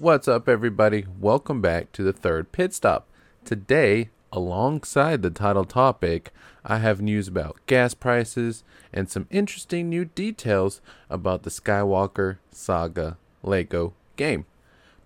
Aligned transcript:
What's 0.00 0.28
up, 0.28 0.48
everybody? 0.48 1.04
Welcome 1.20 1.60
back 1.60 1.92
to 1.92 2.02
the 2.02 2.14
third 2.14 2.52
pit 2.52 2.72
stop. 2.72 3.06
Today, 3.44 4.08
alongside 4.32 5.20
the 5.20 5.28
title 5.28 5.66
topic, 5.66 6.32
I 6.64 6.78
have 6.78 7.02
news 7.02 7.28
about 7.28 7.58
gas 7.66 7.92
prices 7.92 8.64
and 8.94 9.10
some 9.10 9.26
interesting 9.28 9.90
new 9.90 10.06
details 10.06 10.80
about 11.10 11.42
the 11.42 11.50
Skywalker 11.50 12.38
Saga 12.50 13.18
Lego 13.42 13.92
game. 14.16 14.46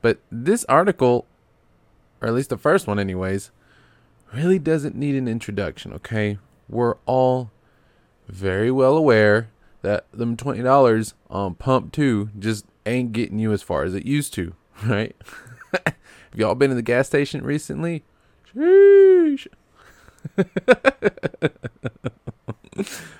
But 0.00 0.20
this 0.30 0.64
article, 0.66 1.26
or 2.22 2.28
at 2.28 2.34
least 2.34 2.50
the 2.50 2.56
first 2.56 2.86
one, 2.86 3.00
anyways, 3.00 3.50
really 4.32 4.60
doesn't 4.60 4.94
need 4.94 5.16
an 5.16 5.26
introduction, 5.26 5.92
okay? 5.94 6.38
We're 6.68 6.98
all 7.04 7.50
very 8.28 8.70
well 8.70 8.96
aware 8.96 9.48
that 9.82 10.06
them 10.12 10.36
$20 10.36 11.14
on 11.30 11.56
pump 11.56 11.90
2 11.90 12.30
just 12.38 12.64
ain't 12.86 13.10
getting 13.10 13.40
you 13.40 13.52
as 13.52 13.60
far 13.60 13.82
as 13.82 13.94
it 13.94 14.06
used 14.06 14.32
to, 14.34 14.54
right? 14.84 15.14
Have 15.86 15.94
y'all 16.34 16.54
been 16.54 16.70
in 16.70 16.76
the 16.76 16.82
gas 16.82 17.06
station 17.06 17.44
recently? 17.44 18.02
Sheesh. 18.54 19.46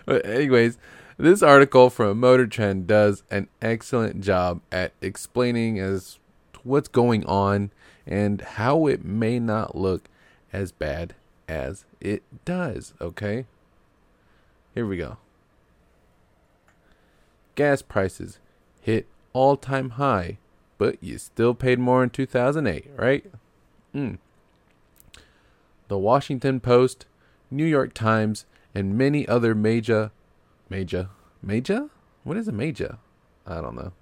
but 0.06 0.27
anyways, 0.27 0.78
this 1.16 1.42
article 1.42 1.90
from 1.90 2.18
Motor 2.18 2.46
Trend 2.46 2.86
does 2.86 3.22
an 3.30 3.48
excellent 3.62 4.20
job 4.20 4.60
at 4.72 4.92
explaining 5.00 5.78
as 5.78 6.18
what's 6.62 6.88
going 6.88 7.24
on 7.27 7.70
and 8.06 8.41
how 8.41 8.86
it 8.86 9.05
may 9.05 9.38
not 9.38 9.77
look 9.77 10.08
as 10.52 10.72
bad 10.72 11.14
as 11.48 11.84
it 12.00 12.22
does, 12.44 12.94
okay? 13.00 13.46
Here 14.74 14.86
we 14.86 14.96
go. 14.96 15.18
Gas 17.55 17.83
prices 17.83 18.39
hit 18.80 19.06
all-time 19.33 19.91
high, 19.91 20.39
but 20.84 20.98
you 21.00 21.16
still 21.16 21.54
paid 21.54 21.78
more 21.78 22.04
in 22.04 22.10
2008, 22.10 22.90
right? 22.94 23.24
Mm. 23.94 24.18
The 25.88 25.96
Washington 25.96 26.60
Post, 26.60 27.06
New 27.50 27.64
York 27.64 27.94
Times, 27.94 28.44
and 28.74 28.98
many 28.98 29.27
other 29.27 29.55
major 29.55 30.10
major 30.68 31.08
major 31.42 31.88
what 32.22 32.36
is 32.36 32.46
a 32.48 32.52
major 32.52 32.98
i 33.46 33.60
don't 33.60 33.77
know 33.77 33.92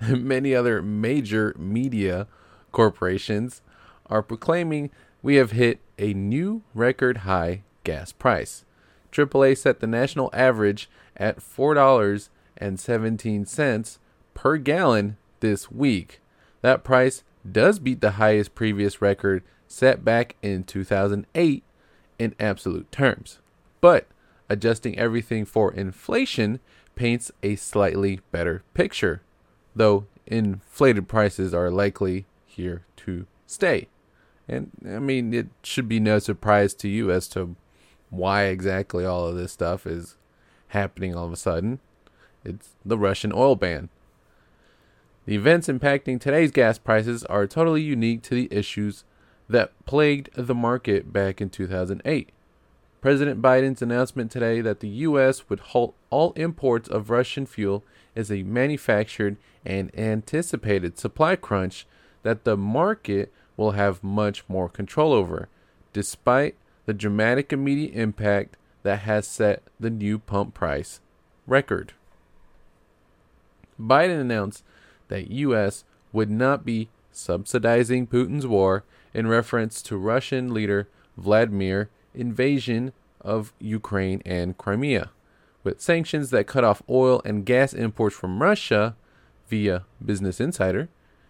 many 0.16 0.54
other 0.54 0.82
major 0.82 1.54
media 1.58 2.26
corporations 2.72 3.62
are 4.06 4.22
proclaiming 4.22 4.90
we 5.22 5.36
have 5.36 5.52
hit 5.52 5.78
a 5.98 6.12
new 6.14 6.62
record 6.74 7.18
high 7.18 7.62
gas 7.84 8.12
price 8.12 8.64
aaa 9.12 9.56
set 9.56 9.80
the 9.80 9.86
national 9.86 10.30
average 10.32 10.90
at 11.16 11.38
$4.17 11.38 13.98
per 14.34 14.56
gallon 14.56 15.16
this 15.40 15.70
week 15.70 16.20
that 16.62 16.84
price 16.84 17.22
does 17.50 17.78
beat 17.78 18.00
the 18.00 18.12
highest 18.12 18.54
previous 18.54 19.00
record 19.00 19.42
set 19.66 20.04
back 20.04 20.36
in 20.42 20.64
2008 20.64 21.62
in 22.18 22.34
absolute 22.38 22.90
terms 22.92 23.38
but 23.80 24.06
adjusting 24.48 24.98
everything 24.98 25.44
for 25.44 25.72
inflation 25.72 26.60
paints 26.94 27.30
a 27.42 27.56
slightly 27.56 28.20
better 28.30 28.62
picture, 28.74 29.22
though 29.74 30.06
inflated 30.26 31.08
prices 31.08 31.54
are 31.54 31.70
likely 31.70 32.26
here 32.46 32.84
to 32.96 33.26
stay. 33.46 33.88
And 34.48 34.70
I 34.84 34.98
mean, 34.98 35.32
it 35.32 35.46
should 35.62 35.88
be 35.88 36.00
no 36.00 36.18
surprise 36.18 36.74
to 36.74 36.88
you 36.88 37.10
as 37.10 37.28
to 37.28 37.56
why 38.10 38.44
exactly 38.44 39.04
all 39.04 39.26
of 39.26 39.36
this 39.36 39.52
stuff 39.52 39.86
is 39.86 40.16
happening 40.68 41.14
all 41.14 41.26
of 41.26 41.32
a 41.32 41.36
sudden. 41.36 41.78
It's 42.44 42.70
the 42.84 42.98
Russian 42.98 43.32
oil 43.32 43.54
ban. 43.54 43.88
The 45.30 45.36
events 45.36 45.68
impacting 45.68 46.20
today's 46.20 46.50
gas 46.50 46.76
prices 46.76 47.22
are 47.22 47.46
totally 47.46 47.82
unique 47.82 48.20
to 48.22 48.34
the 48.34 48.48
issues 48.50 49.04
that 49.48 49.70
plagued 49.86 50.28
the 50.34 50.56
market 50.56 51.12
back 51.12 51.40
in 51.40 51.50
2008. 51.50 52.32
President 53.00 53.40
Biden's 53.40 53.80
announcement 53.80 54.32
today 54.32 54.60
that 54.60 54.80
the 54.80 54.88
U.S. 54.88 55.48
would 55.48 55.60
halt 55.60 55.94
all 56.10 56.32
imports 56.32 56.88
of 56.88 57.10
Russian 57.10 57.46
fuel 57.46 57.84
is 58.16 58.32
a 58.32 58.42
manufactured 58.42 59.36
and 59.64 59.96
anticipated 59.96 60.98
supply 60.98 61.36
crunch 61.36 61.86
that 62.24 62.42
the 62.42 62.56
market 62.56 63.32
will 63.56 63.70
have 63.70 64.02
much 64.02 64.42
more 64.48 64.68
control 64.68 65.12
over, 65.12 65.48
despite 65.92 66.56
the 66.86 66.92
dramatic 66.92 67.52
immediate 67.52 67.94
impact 67.94 68.56
that 68.82 69.02
has 69.02 69.28
set 69.28 69.62
the 69.78 69.90
new 69.90 70.18
pump 70.18 70.54
price 70.54 70.98
record. 71.46 71.92
Biden 73.80 74.20
announced 74.20 74.64
that 75.10 75.30
U.S. 75.30 75.84
would 76.12 76.30
not 76.30 76.64
be 76.64 76.88
subsidizing 77.12 78.06
Putin's 78.06 78.46
war 78.46 78.84
in 79.12 79.26
reference 79.26 79.82
to 79.82 79.96
Russian 79.96 80.54
leader 80.54 80.88
Vladimir 81.16 81.90
invasion 82.14 82.92
of 83.20 83.52
Ukraine 83.58 84.22
and 84.24 84.56
Crimea. 84.56 85.10
With 85.62 85.80
sanctions 85.80 86.30
that 86.30 86.46
cut 86.46 86.64
off 86.64 86.82
oil 86.88 87.20
and 87.24 87.44
gas 87.44 87.74
imports 87.74 88.16
from 88.16 88.42
Russia 88.42 88.96
via 89.48 89.84
Business 90.04 90.40
Insider, 90.40 90.88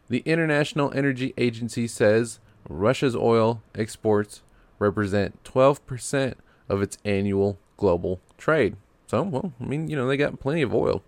the 0.09 0.23
International 0.25 0.93
Energy 0.95 1.35
Agency 1.37 1.89
says 1.89 2.39
Russia's 2.69 3.17
oil 3.17 3.63
exports 3.75 4.43
represent 4.79 5.43
12% 5.45 6.35
of 6.69 6.83
its 6.83 6.99
annual 7.05 7.59
global 7.77 8.21
trade. 8.39 8.77
So, 9.07 9.23
well, 9.23 9.53
I 9.61 9.65
mean, 9.65 9.89
you 9.89 9.97
know, 9.97 10.07
they 10.07 10.17
got 10.17 10.39
plenty 10.39 10.63
of 10.63 10.75
oil. 10.75 11.03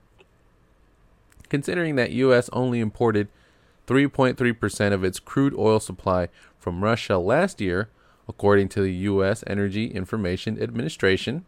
Considering 1.52 1.94
that 1.94 2.10
US 2.10 2.50
only 2.52 2.80
imported 2.80 3.28
3.3% 3.86 4.92
of 4.92 5.04
its 5.04 5.20
crude 5.20 5.54
oil 5.54 5.78
supply 5.78 6.28
from 6.58 6.82
Russia 6.82 7.18
last 7.18 7.60
year, 7.60 7.88
According 8.28 8.68
to 8.70 8.82
the 8.82 8.92
U.S. 8.92 9.42
Energy 9.46 9.86
Information 9.86 10.60
Administration, 10.60 11.44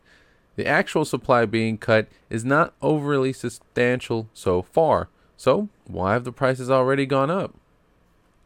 the 0.56 0.66
actual 0.66 1.04
supply 1.04 1.46
being 1.46 1.78
cut 1.78 2.08
is 2.30 2.44
not 2.44 2.74
overly 2.82 3.32
substantial 3.32 4.28
so 4.34 4.62
far. 4.62 5.08
So, 5.36 5.68
why 5.86 6.12
have 6.12 6.24
the 6.24 6.32
prices 6.32 6.70
already 6.70 7.06
gone 7.06 7.30
up? 7.30 7.54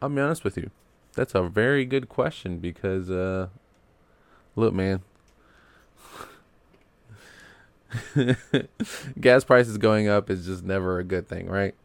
I'll 0.01 0.09
be 0.09 0.21
honest 0.21 0.43
with 0.43 0.57
you. 0.57 0.71
That's 1.15 1.35
a 1.35 1.43
very 1.43 1.85
good 1.85 2.07
question 2.07 2.59
because, 2.59 3.09
uh, 3.09 3.49
look, 4.55 4.73
man. 4.73 5.01
Gas 9.19 9.43
prices 9.43 9.77
going 9.77 10.07
up 10.07 10.29
is 10.29 10.45
just 10.45 10.63
never 10.63 10.99
a 10.99 11.03
good 11.03 11.27
thing, 11.27 11.47
right? 11.47 11.75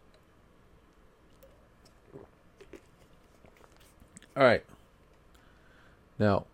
All 4.36 4.42
right. 4.42 4.64
Now, 6.18 6.46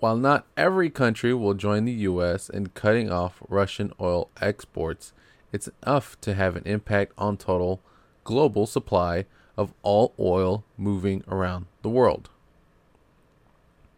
while 0.00 0.16
not 0.16 0.46
every 0.56 0.90
country 0.90 1.34
will 1.34 1.54
join 1.54 1.84
the 1.84 1.92
US 1.92 2.48
in 2.48 2.68
cutting 2.68 3.10
off 3.10 3.42
Russian 3.48 3.92
oil 4.00 4.30
exports, 4.40 5.12
it's 5.52 5.68
enough 5.82 6.20
to 6.20 6.34
have 6.34 6.56
an 6.56 6.62
impact 6.64 7.12
on 7.18 7.36
total 7.36 7.80
global 8.24 8.66
supply 8.66 9.24
of 9.56 9.72
all 9.82 10.14
oil 10.18 10.64
moving 10.76 11.24
around 11.26 11.66
the 11.82 11.88
world. 11.88 12.30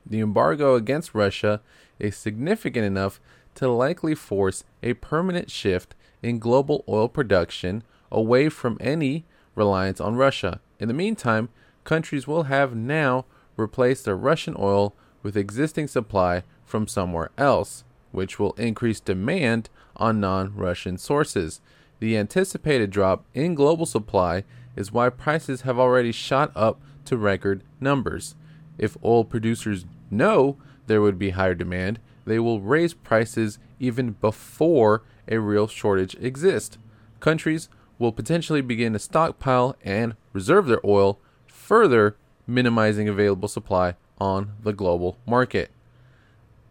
The 0.07 0.21
embargo 0.21 0.75
against 0.75 1.15
Russia 1.15 1.61
is 1.99 2.17
significant 2.17 2.87
enough 2.87 3.21
to 3.61 3.69
likely 3.69 4.15
force 4.15 4.65
a 4.83 4.95
permanent 4.95 5.51
shift 5.51 5.95
in 6.23 6.39
global 6.39 6.83
oil 6.89 7.11
production 7.11 7.83
away 8.11 8.49
from 8.49 8.79
any 8.81 9.27
reliance 9.55 10.01
on 10.01 10.17
Russia. 10.17 10.61
In 10.79 10.89
the 10.89 10.95
meantime, 10.95 11.51
countries 11.85 12.27
will 12.27 12.45
have 12.45 12.75
now 12.75 13.27
replaced 13.59 14.07
their 14.07 14.17
Russian 14.17 14.57
oil 14.59 14.95
with 15.23 15.37
existing 15.37 15.89
supply 15.89 16.43
from 16.65 16.89
somewhere 16.89 17.29
else, 17.37 17.85
which 18.13 18.39
will 18.39 18.53
increase 18.53 18.99
demand 18.99 19.69
on 19.95 20.21
non 20.21 20.57
Russian 20.57 20.97
sources. 20.97 21.61
The 21.99 22.17
anticipated 22.17 22.89
drop 22.91 23.27
in 23.35 23.55
global 23.55 23.85
supply 23.85 24.45
is 24.75 24.91
why 24.91 25.11
prices 25.11 25.63
have 25.63 25.79
already 25.79 26.13
shot 26.13 26.51
up 26.57 26.81
to 27.05 27.19
record 27.19 27.63
numbers. 27.79 28.37
If 28.79 28.97
oil 29.05 29.27
producers 29.27 29.85
know 30.11 30.57
there 30.87 31.03
would 31.03 31.19
be 31.19 31.31
higher 31.31 31.55
demand, 31.55 31.99
they 32.25 32.39
will 32.39 32.61
raise 32.61 32.95
prices 32.95 33.59
even 33.79 34.13
before 34.13 35.03
a 35.29 35.39
real 35.39 35.67
shortage 35.67 36.15
exists. 36.21 36.79
Countries 37.21 37.69
will 37.99 38.13
potentially 38.13 38.61
begin 38.61 38.93
to 38.95 38.99
stockpile 38.99 39.77
and 39.85 40.15
reserve 40.33 40.67
their 40.67 40.85
oil, 40.85 41.19
further 41.47 42.17
minimizing 42.47 43.09
available 43.09 43.49
supply 43.49 43.95
on 44.19 44.53
the 44.63 44.73
global 44.73 45.19
market. 45.27 45.71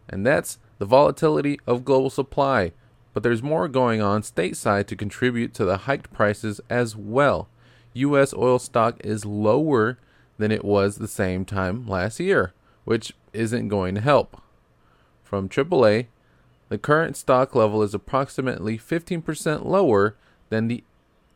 And 0.08 0.26
that's 0.26 0.58
the 0.78 0.86
volatility 0.86 1.58
of 1.66 1.84
global 1.84 2.10
supply. 2.10 2.72
But 3.12 3.22
there's 3.22 3.42
more 3.42 3.68
going 3.68 4.00
on 4.00 4.22
stateside 4.22 4.86
to 4.86 4.96
contribute 4.96 5.54
to 5.54 5.64
the 5.64 5.78
hiked 5.78 6.12
prices 6.12 6.60
as 6.68 6.96
well. 6.96 7.48
U.S. 7.92 8.32
oil 8.34 8.58
stock 8.58 9.00
is 9.04 9.24
lower 9.24 9.98
than 10.38 10.52
it 10.52 10.64
was 10.64 10.96
the 10.96 11.08
same 11.08 11.44
time 11.44 11.86
last 11.86 12.20
year, 12.20 12.52
which 12.84 13.12
isn't 13.32 13.68
going 13.68 13.94
to 13.96 14.00
help. 14.00 14.40
From 15.30 15.48
AAA, 15.48 16.08
the 16.70 16.76
current 16.76 17.16
stock 17.16 17.54
level 17.54 17.84
is 17.84 17.94
approximately 17.94 18.76
15% 18.76 19.64
lower 19.64 20.16
than 20.48 20.66
the 20.66 20.82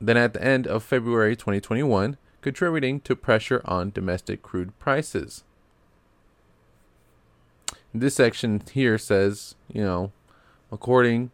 than 0.00 0.16
at 0.16 0.32
the 0.32 0.42
end 0.42 0.66
of 0.66 0.82
February 0.82 1.36
2021 1.36 2.16
contributing 2.42 2.98
to 3.02 3.14
pressure 3.14 3.62
on 3.64 3.92
domestic 3.92 4.42
crude 4.42 4.76
prices. 4.80 5.44
This 7.94 8.16
section 8.16 8.64
here 8.72 8.98
says, 8.98 9.54
you 9.72 9.84
know, 9.84 10.10
according 10.72 11.30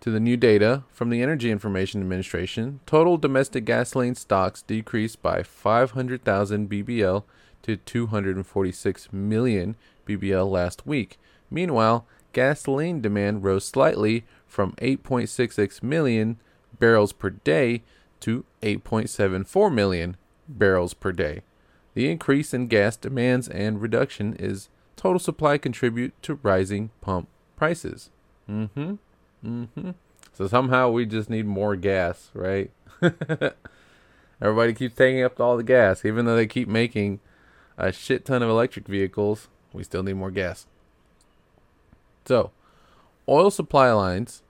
to 0.00 0.10
the 0.10 0.20
new 0.20 0.36
data 0.36 0.82
from 0.90 1.08
the 1.08 1.22
Energy 1.22 1.50
Information 1.50 2.02
Administration, 2.02 2.80
total 2.84 3.16
domestic 3.16 3.64
gasoline 3.64 4.14
stocks 4.14 4.60
decreased 4.60 5.22
by 5.22 5.42
500,000 5.42 6.68
BBL 6.68 7.24
to 7.62 7.76
246 7.78 9.10
million 9.10 9.74
BBL 10.06 10.50
last 10.50 10.86
week. 10.86 11.18
Meanwhile, 11.54 12.04
gasoline 12.32 13.00
demand 13.00 13.44
rose 13.44 13.64
slightly 13.64 14.24
from 14.44 14.72
8.66 14.72 15.84
million 15.84 16.40
barrels 16.80 17.12
per 17.12 17.30
day 17.30 17.84
to 18.20 18.44
8.74 18.60 19.72
million 19.72 20.16
barrels 20.48 20.94
per 20.94 21.12
day. 21.12 21.42
The 21.94 22.10
increase 22.10 22.52
in 22.52 22.66
gas 22.66 22.96
demands 22.96 23.48
and 23.48 23.80
reduction 23.80 24.34
is 24.34 24.68
total 24.96 25.20
supply 25.20 25.56
contribute 25.56 26.20
to 26.22 26.40
rising 26.42 26.90
pump 27.00 27.28
prices. 27.54 28.10
Mm-hmm. 28.50 28.94
Mm-hmm. 29.46 29.90
So 30.32 30.48
somehow 30.48 30.90
we 30.90 31.06
just 31.06 31.30
need 31.30 31.46
more 31.46 31.76
gas, 31.76 32.32
right? 32.34 32.72
Everybody 34.42 34.74
keeps 34.74 34.96
taking 34.96 35.22
up 35.22 35.38
all 35.38 35.56
the 35.56 35.62
gas, 35.62 36.04
even 36.04 36.24
though 36.24 36.34
they 36.34 36.48
keep 36.48 36.66
making 36.66 37.20
a 37.78 37.92
shit 37.92 38.24
ton 38.24 38.42
of 38.42 38.50
electric 38.50 38.88
vehicles. 38.88 39.46
We 39.72 39.84
still 39.84 40.02
need 40.02 40.14
more 40.14 40.32
gas. 40.32 40.66
So, 42.26 42.50
oil 43.28 43.50
supply 43.50 43.92
lines 43.92 44.42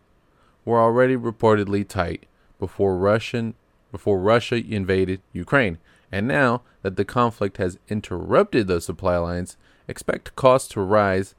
were 0.65 0.81
already 0.81 1.17
reportedly 1.17 1.87
tight 1.87 2.26
before 2.59 2.97
Russian 2.97 3.55
before 3.93 4.19
Russia 4.19 4.56
invaded 4.56 5.21
Ukraine. 5.32 5.79
And 6.11 6.26
now 6.26 6.62
that 6.82 6.97
the 6.97 7.05
conflict 7.05 7.59
has 7.59 7.79
interrupted 7.88 8.67
those 8.67 8.85
supply 8.85 9.17
lines, 9.19 9.56
expect 9.87 10.35
costs 10.35 10.69
to 10.71 10.81
rise 10.81 11.37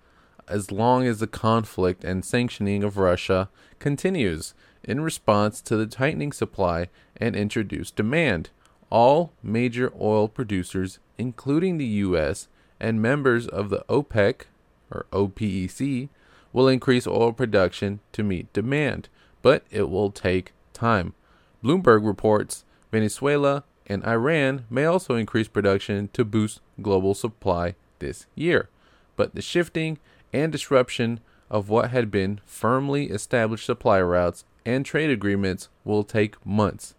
as 0.47 0.71
long 0.71 1.05
as 1.05 1.19
the 1.19 1.27
conflict 1.27 2.05
and 2.05 2.23
sanctioning 2.23 2.83
of 2.83 2.97
Russia 2.97 3.49
continues 3.79 4.53
in 4.83 5.01
response 5.01 5.61
to 5.61 5.75
the 5.75 5.85
tightening 5.85 6.31
supply 6.31 6.87
and 7.17 7.35
introduced 7.35 7.95
demand. 7.95 8.51
All 8.89 9.33
major 9.43 9.91
oil 9.99 10.29
producers, 10.29 10.99
including 11.17 11.77
the 11.77 11.85
U.S. 11.85 12.47
and 12.79 13.01
members 13.01 13.47
of 13.47 13.69
the 13.69 13.83
OPEC 13.89 14.43
or 14.91 15.07
OPEC, 15.11 16.09
will 16.55 16.69
increase 16.69 17.05
oil 17.05 17.33
production 17.33 17.99
to 18.13 18.23
meet 18.23 18.51
demand, 18.53 19.09
but 19.41 19.65
it 19.69 19.89
will 19.89 20.09
take 20.09 20.53
time. 20.71 21.13
Bloomberg 21.61 22.07
reports 22.07 22.63
Venezuela 22.93 23.65
and 23.87 24.01
Iran 24.05 24.63
may 24.69 24.85
also 24.85 25.15
increase 25.15 25.49
production 25.49 26.09
to 26.13 26.23
boost 26.23 26.61
global 26.81 27.13
supply 27.13 27.75
this 27.99 28.25
year. 28.35 28.69
But 29.17 29.35
the 29.35 29.41
shifting 29.41 29.99
and 30.31 30.49
disruption 30.49 31.19
of 31.49 31.67
what 31.67 31.91
had 31.91 32.09
been 32.09 32.39
firmly 32.45 33.09
established 33.09 33.65
supply 33.65 34.01
routes 34.01 34.45
and 34.65 34.85
trade 34.85 35.09
agreements 35.09 35.67
will 35.83 36.05
take 36.05 36.43
months, 36.45 36.95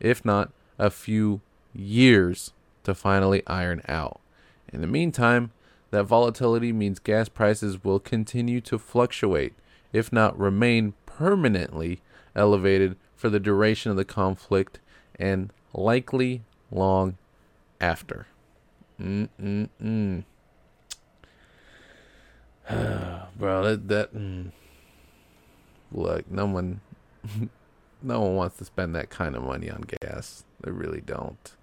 if 0.00 0.22
not 0.22 0.52
a 0.78 0.90
few 0.90 1.40
years, 1.72 2.52
to 2.84 2.94
finally 2.94 3.42
iron 3.46 3.80
out. 3.88 4.20
In 4.70 4.82
the 4.82 4.86
meantime, 4.86 5.50
that 5.90 6.04
volatility 6.04 6.72
means 6.72 6.98
gas 6.98 7.28
prices 7.28 7.82
will 7.82 8.00
continue 8.00 8.60
to 8.62 8.78
fluctuate, 8.78 9.54
if 9.92 10.12
not 10.12 10.38
remain 10.38 10.94
permanently 11.06 12.00
elevated 12.36 12.96
for 13.16 13.28
the 13.28 13.40
duration 13.40 13.90
of 13.90 13.96
the 13.96 14.04
conflict 14.04 14.80
and 15.18 15.52
likely 15.72 16.42
long 16.70 17.16
after. 17.80 18.26
Mm-mm-mm. 19.00 20.24
bro. 23.36 23.62
That 23.62 23.88
that 23.88 24.14
mm, 24.14 24.52
look, 25.92 26.30
no 26.30 26.46
one, 26.46 26.80
no 28.02 28.20
one 28.20 28.34
wants 28.34 28.58
to 28.58 28.64
spend 28.64 28.94
that 28.94 29.10
kind 29.10 29.36
of 29.36 29.42
money 29.42 29.70
on 29.70 29.84
gas. 30.00 30.44
They 30.60 30.70
really 30.70 31.00
don't. 31.00 31.54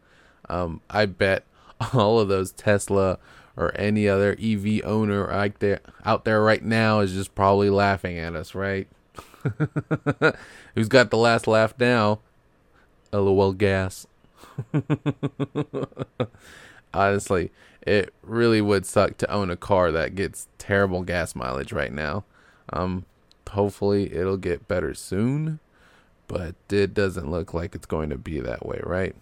Um, 0.50 0.82
I 0.90 1.06
bet 1.06 1.44
all 1.94 2.20
of 2.20 2.28
those 2.28 2.52
Tesla 2.52 3.20
or 3.58 3.72
any 3.76 4.08
other 4.08 4.36
EV 4.42 4.82
owner 4.84 5.32
out 5.32 5.60
there 5.60 5.82
out 6.04 6.26
there 6.26 6.42
right 6.42 6.64
now 6.64 7.00
is 7.00 7.14
just 7.14 7.36
probably 7.36 7.70
laughing 7.70 8.18
at 8.18 8.36
us, 8.36 8.56
right? 8.56 8.88
Who's 10.76 10.90
got 10.90 11.10
the 11.10 11.18
last 11.18 11.48
laugh 11.48 11.74
now? 11.80 12.20
LOL 13.14 13.54
gas. 13.54 14.08
Honestly, 16.94 17.52
it 17.82 18.14
really 18.24 18.62
would 18.62 18.86
suck 18.86 19.18
to 19.18 19.32
own 19.32 19.50
a 19.50 19.56
car 19.56 19.92
that 19.92 20.16
gets 20.16 20.48
terrible 20.58 21.04
gas 21.04 21.36
mileage 21.36 21.72
right 21.72 21.94
now. 21.94 22.24
Um, 22.72 23.06
hopefully 23.50 24.14
it'll 24.14 24.38
get 24.38 24.68
better 24.68 24.94
soon, 24.94 25.60
but 26.28 26.56
it 26.70 26.94
doesn't 26.94 27.30
look 27.30 27.54
like 27.54 27.76
it's 27.76 27.86
going 27.86 28.10
to 28.10 28.18
be 28.18 28.40
that 28.40 28.66
way, 28.66 28.80
right? 28.84 29.16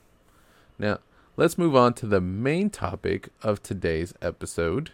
Now, 0.80 1.00
let's 1.36 1.58
move 1.58 1.76
on 1.76 1.94
to 1.96 2.06
the 2.06 2.22
main 2.22 2.70
topic 2.70 3.30
of 3.42 3.64
today's 3.64 4.14
episode. 4.22 4.92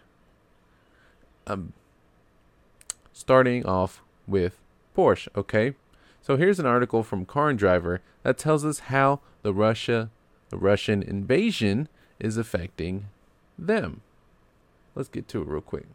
Um, 1.48 1.74
starting 3.12 3.66
off 3.66 4.02
with 4.28 4.60
Porsche, 4.96 5.28
okay? 5.36 5.74
So 6.22 6.38
here's 6.38 6.60
an 6.60 6.66
article 6.66 7.04
from 7.04 7.26
Car 7.26 7.50
and 7.50 7.60
Driver 7.60 8.02
that 8.24 8.38
tells 8.38 8.64
us 8.64 8.80
how 8.80 9.20
the 9.42 9.54
Russia 9.54 10.10
the 10.50 10.58
Russian 10.58 11.04
invasion 11.04 11.88
is 12.20 12.36
affecting 12.36 13.06
them. 13.58 14.02
Let's 14.96 15.10
get 15.10 15.28
to 15.30 15.42
it 15.42 15.48
real 15.48 15.62
quick. 15.62 15.86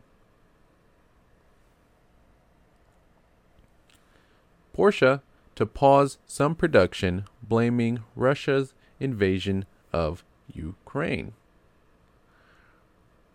Porsche 4.76 5.20
to 5.56 5.67
pause 5.67 6.19
some 6.26 6.55
production, 6.55 7.25
blaming 7.43 8.02
Russia's 8.17 8.75
invasion 8.99 9.64
of 9.93 10.25
Ukraine. 10.54 11.32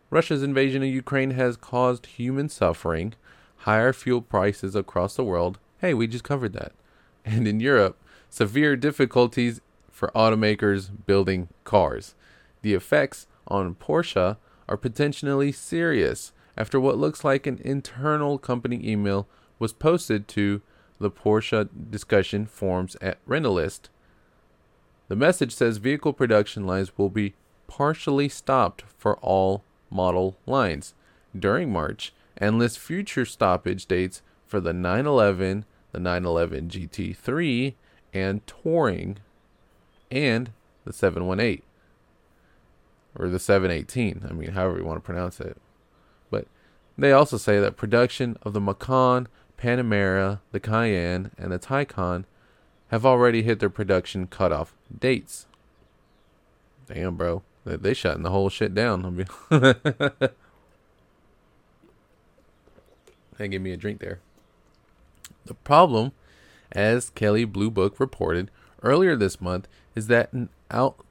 Russia's 0.09 0.41
invasion 0.41 0.81
of 0.81 0.89
Ukraine 0.89 1.31
has 1.31 1.55
caused 1.55 2.07
human 2.07 2.49
suffering, 2.49 3.13
higher 3.57 3.93
fuel 3.93 4.21
prices 4.21 4.75
across 4.75 5.15
the 5.15 5.23
world. 5.23 5.59
Hey, 5.79 5.93
we 5.93 6.07
just 6.07 6.23
covered 6.23 6.53
that. 6.53 6.71
And 7.23 7.47
in 7.47 7.59
Europe, 7.59 7.97
severe 8.29 8.75
difficulties 8.75 9.61
for 9.91 10.11
automakers 10.15 10.89
building 11.05 11.49
cars. 11.63 12.15
The 12.61 12.73
effects 12.73 13.27
on 13.47 13.75
Porsche 13.75 14.37
are 14.67 14.77
potentially 14.77 15.51
serious 15.51 16.31
after 16.57 16.79
what 16.79 16.97
looks 16.97 17.23
like 17.23 17.45
an 17.45 17.59
internal 17.63 18.37
company 18.37 18.79
email 18.83 19.27
was 19.59 19.73
posted 19.73 20.27
to 20.29 20.61
the 20.99 21.11
Porsche 21.11 21.69
discussion 21.89 22.45
forums 22.45 22.95
at 23.01 23.17
Rentalist. 23.25 23.89
The 25.09 25.15
message 25.15 25.53
says 25.53 25.77
vehicle 25.77 26.13
production 26.13 26.65
lines 26.65 26.97
will 26.97 27.09
be 27.09 27.33
partially 27.67 28.29
stopped 28.29 28.83
for 28.97 29.17
all 29.17 29.63
model 29.89 30.37
lines 30.45 30.93
during 31.37 31.73
March 31.73 32.13
and 32.37 32.57
lists 32.57 32.77
future 32.77 33.25
stoppage 33.25 33.85
dates 33.85 34.21
for 34.45 34.59
the 34.59 34.71
911, 34.71 35.65
the 35.91 35.99
911 35.99 36.69
GT3, 36.69 37.73
and 38.13 38.45
Touring, 38.47 39.17
and 40.11 40.51
the 40.85 40.93
718 40.93 41.63
or 43.17 43.27
the 43.27 43.39
718. 43.39 44.27
I 44.29 44.33
mean, 44.33 44.51
however 44.51 44.77
you 44.77 44.85
want 44.85 44.97
to 44.97 45.05
pronounce 45.05 45.39
it. 45.39 45.57
But 46.29 46.47
they 46.97 47.11
also 47.11 47.37
say 47.37 47.59
that 47.59 47.77
production 47.77 48.37
of 48.43 48.53
the 48.53 48.61
Macan, 48.61 49.27
Panamera, 49.57 50.39
the 50.51 50.59
Cayenne, 50.59 51.31
and 51.37 51.51
the 51.51 51.59
Taycan 51.59 52.25
have 52.89 53.05
already 53.05 53.43
hit 53.43 53.59
their 53.59 53.69
production 53.69 54.27
cutoff 54.27 54.73
dates. 54.97 55.45
Damn, 56.87 57.15
bro. 57.15 57.43
They, 57.65 57.77
they 57.77 57.93
shutting 57.93 58.23
the 58.23 58.31
whole 58.31 58.49
shit 58.49 58.73
down. 58.73 59.25
I 59.51 59.69
they 63.37 63.47
give 63.47 63.61
me 63.61 63.71
a 63.71 63.77
drink 63.77 63.99
there. 63.99 64.19
The 65.45 65.53
problem, 65.53 66.11
as 66.71 67.09
Kelley 67.11 67.45
Blue 67.45 67.71
Book 67.71 67.99
reported 67.99 68.51
earlier 68.83 69.15
this 69.15 69.39
month, 69.39 69.67
is 69.95 70.07
that 70.07 70.33
an 70.33 70.49
out, 70.71 71.03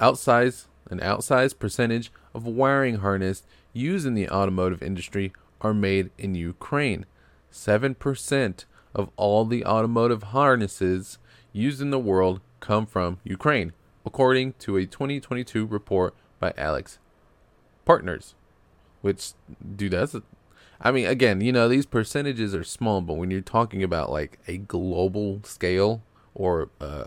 outsized 0.00 0.66
an 0.90 1.00
outsized 1.00 1.58
percentage 1.58 2.10
of 2.34 2.46
wiring 2.46 2.96
harness 2.96 3.42
used 3.72 4.06
in 4.06 4.14
the 4.14 4.28
automotive 4.30 4.82
industry 4.82 5.32
are 5.60 5.74
made 5.74 6.10
in 6.16 6.34
Ukraine. 6.34 7.04
7% 7.52 8.64
of 8.94 9.10
all 9.16 9.44
the 9.44 9.64
automotive 9.64 10.24
harnesses 10.24 11.18
used 11.52 11.80
in 11.80 11.90
the 11.90 11.98
world 11.98 12.40
come 12.60 12.86
from 12.86 13.18
Ukraine, 13.24 13.72
according 14.04 14.54
to 14.60 14.76
a 14.76 14.86
2022 14.86 15.66
report 15.66 16.14
by 16.38 16.52
Alex 16.56 16.98
Partners. 17.84 18.34
Which, 19.00 19.32
dude, 19.76 19.92
that's 19.92 20.14
a, 20.14 20.22
I 20.80 20.90
mean, 20.90 21.06
again, 21.06 21.40
you 21.40 21.52
know, 21.52 21.68
these 21.68 21.86
percentages 21.86 22.54
are 22.54 22.64
small, 22.64 23.00
but 23.00 23.14
when 23.14 23.30
you're 23.30 23.40
talking 23.40 23.82
about 23.82 24.10
like 24.10 24.38
a 24.46 24.58
global 24.58 25.40
scale 25.44 26.02
or 26.34 26.70
uh, 26.80 27.04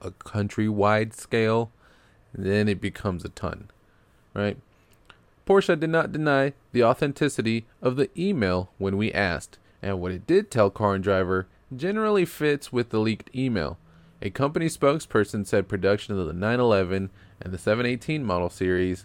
a 0.00 0.10
countrywide 0.10 1.14
scale, 1.14 1.70
then 2.34 2.68
it 2.68 2.80
becomes 2.80 3.24
a 3.24 3.28
ton, 3.30 3.70
right? 4.34 4.56
Porsche 5.46 5.78
did 5.78 5.90
not 5.90 6.12
deny 6.12 6.52
the 6.72 6.84
authenticity 6.84 7.66
of 7.80 7.96
the 7.96 8.08
email 8.18 8.70
when 8.78 8.96
we 8.96 9.12
asked, 9.12 9.58
and 9.82 10.00
what 10.00 10.12
it 10.12 10.26
did 10.26 10.50
tell 10.50 10.70
Car 10.70 10.94
and 10.94 11.04
Driver 11.04 11.48
generally 11.74 12.24
fits 12.24 12.72
with 12.72 12.90
the 12.90 13.00
leaked 13.00 13.34
email. 13.34 13.78
A 14.20 14.30
company 14.30 14.66
spokesperson 14.66 15.46
said 15.46 15.68
production 15.68 16.16
of 16.16 16.26
the 16.26 16.32
911 16.32 17.10
and 17.40 17.52
the 17.52 17.58
718 17.58 18.24
model 18.24 18.48
series 18.48 19.04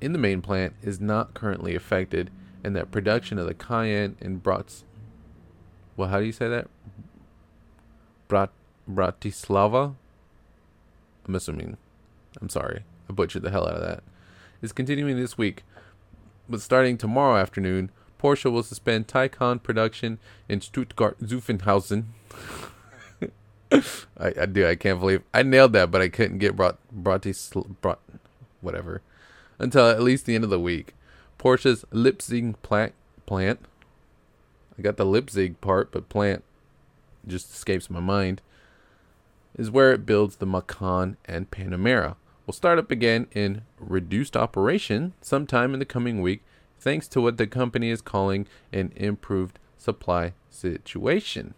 in 0.00 0.12
the 0.12 0.18
main 0.18 0.42
plant 0.42 0.74
is 0.82 1.00
not 1.00 1.34
currently 1.34 1.74
affected, 1.74 2.30
and 2.64 2.74
that 2.74 2.90
production 2.90 3.38
of 3.38 3.46
the 3.46 3.54
Cayenne 3.54 4.16
and 4.20 4.42
Brats. 4.42 4.84
Well, 5.96 6.08
how 6.08 6.18
do 6.18 6.26
you 6.26 6.32
say 6.32 6.48
that? 6.48 6.68
Brat 8.26 8.50
Bratislava. 8.90 9.94
I'm 11.26 11.34
assuming. 11.34 11.76
I'm 12.40 12.48
sorry, 12.48 12.82
I 13.08 13.12
butchered 13.12 13.42
the 13.42 13.50
hell 13.50 13.68
out 13.68 13.76
of 13.76 13.82
that. 13.82 14.02
Is 14.60 14.72
continuing 14.72 15.16
this 15.16 15.38
week, 15.38 15.62
but 16.48 16.60
starting 16.60 16.98
tomorrow 16.98 17.36
afternoon, 17.36 17.90
Porsche 18.24 18.50
will 18.50 18.62
suspend 18.62 19.06
Taycan 19.06 19.62
production 19.62 20.18
in 20.48 20.62
Stuttgart 20.62 21.20
Zuffenhausen. 21.20 22.04
I, 23.70 24.32
I 24.40 24.46
do. 24.46 24.66
I 24.66 24.76
can't 24.76 24.98
believe 24.98 25.22
I 25.34 25.42
nailed 25.42 25.74
that, 25.74 25.90
but 25.90 26.00
I 26.00 26.08
couldn't 26.08 26.38
get 26.38 26.56
brought 26.56 26.78
Bratis 26.90 27.52
brought 27.82 28.00
whatever 28.62 29.02
until 29.58 29.90
at 29.90 30.00
least 30.02 30.24
the 30.24 30.34
end 30.34 30.42
of 30.42 30.48
the 30.48 30.58
week. 30.58 30.94
Porsche's 31.38 31.84
Leipzig 31.90 32.62
plant 32.62 32.94
plant. 33.26 33.60
I 34.78 34.80
got 34.80 34.96
the 34.96 35.04
Leipzig 35.04 35.60
part, 35.60 35.92
but 35.92 36.08
plant 36.08 36.44
just 37.26 37.52
escapes 37.52 37.90
my 37.90 38.00
mind. 38.00 38.40
Is 39.54 39.70
where 39.70 39.92
it 39.92 40.06
builds 40.06 40.36
the 40.36 40.46
Macan 40.46 41.18
and 41.26 41.50
Panamera. 41.50 42.16
Will 42.46 42.54
start 42.54 42.78
up 42.78 42.90
again 42.90 43.26
in 43.32 43.62
reduced 43.78 44.34
operation 44.34 45.12
sometime 45.20 45.74
in 45.74 45.78
the 45.78 45.84
coming 45.84 46.22
week, 46.22 46.42
thanks 46.78 47.08
to 47.08 47.20
what 47.20 47.36
the 47.36 47.46
company 47.46 47.90
is 47.90 48.00
calling 48.00 48.46
an 48.72 48.92
improved 48.96 49.58
supply 49.78 50.32
situation. 50.50 51.54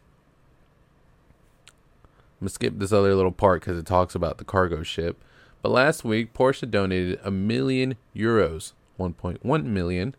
I'm 2.39 2.45
gonna 2.45 2.51
skip 2.51 2.79
this 2.79 2.93
other 2.93 3.15
little 3.15 3.33
part 3.33 3.63
because 3.63 3.79
it 3.79 3.87
talks 3.87 4.15
about 4.15 4.39
the 4.39 4.45
cargo 4.45 4.83
ship. 4.83 5.23
But 5.63 5.71
last 5.71 6.05
week, 6.05 6.35
Porsche 6.35 6.71
donated 6.71 7.19
a 7.25 7.31
million 7.31 7.97
euros, 8.15 8.73
1.1 8.99 9.65
million, 9.65 10.15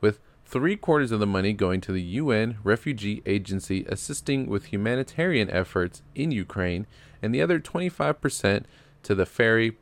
with 0.00 0.20
three 0.44 0.76
quarters 0.76 1.10
of 1.10 1.20
the 1.20 1.26
money 1.26 1.52
going 1.52 1.80
to 1.80 1.92
the 1.92 2.02
UN 2.02 2.58
Refugee 2.62 3.22
Agency 3.24 3.84
assisting 3.88 4.46
with 4.46 4.66
humanitarian 4.66 5.50
efforts 5.50 6.02
in 6.14 6.30
Ukraine, 6.30 6.86
and 7.22 7.34
the 7.34 7.40
other 7.40 7.58
25% 7.58 8.64
to 9.02 9.14
the 9.14 9.26
Ferry 9.26 9.78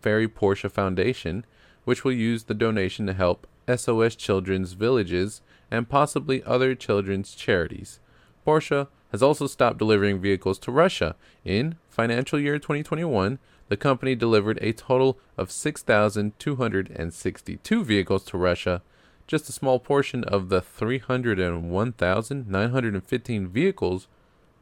Ferry 0.00 0.28
Porsche 0.28 0.70
Foundation, 0.70 1.44
which 1.84 2.04
will 2.04 2.12
use 2.12 2.44
the 2.44 2.54
donation 2.54 3.06
to 3.06 3.12
help 3.12 3.46
SOS 3.76 4.16
Children's 4.16 4.72
Villages 4.72 5.42
and 5.70 5.88
possibly 5.88 6.42
other 6.44 6.74
children's 6.74 7.34
charities. 7.34 8.00
Porsche 8.46 8.88
has 9.12 9.22
also 9.22 9.46
stopped 9.46 9.78
delivering 9.78 10.20
vehicles 10.20 10.58
to 10.60 10.72
Russia. 10.72 11.14
In 11.44 11.76
financial 11.88 12.40
year 12.40 12.58
2021, 12.58 13.38
the 13.68 13.76
company 13.76 14.14
delivered 14.14 14.58
a 14.60 14.72
total 14.72 15.18
of 15.36 15.50
6,262 15.50 17.84
vehicles 17.84 18.24
to 18.24 18.38
Russia, 18.38 18.82
just 19.26 19.48
a 19.48 19.52
small 19.52 19.78
portion 19.78 20.24
of 20.24 20.48
the 20.48 20.62
301,915 20.62 23.48
vehicles 23.48 24.08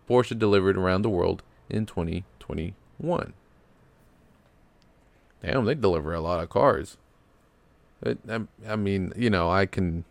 Porsche 0.08 0.38
delivered 0.38 0.76
around 0.76 1.02
the 1.02 1.10
world 1.10 1.42
in 1.68 1.86
2021. 1.86 3.32
Damn, 5.42 5.64
they 5.64 5.74
deliver 5.74 6.14
a 6.14 6.20
lot 6.20 6.40
of 6.42 6.48
cars. 6.48 6.96
I, 8.04 8.40
I 8.68 8.76
mean, 8.76 9.12
you 9.16 9.30
know, 9.30 9.50
I 9.50 9.66
can 9.66 10.04